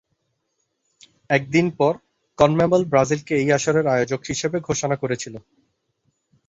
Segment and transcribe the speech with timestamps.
[1.29, 1.93] এক দিন পর,
[2.37, 5.35] কনমেবল ব্রাজিলকে এই আসরের আয়োজক হিসেবে ঘোষণা করেছিল।